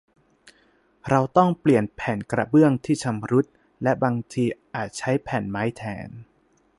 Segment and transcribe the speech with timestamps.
[1.09, 3.45] เราต้องเปลี่ยนแผ่นกระเบื้องที่ชำรุด
[3.83, 6.09] และบางทีอาจใช้แผ่นไม้แทน